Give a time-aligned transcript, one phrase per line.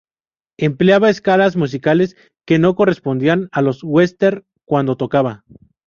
[0.57, 2.15] Empleaba escalas musicales
[2.47, 5.43] que no correspondían a los "Western" cuando tocaba.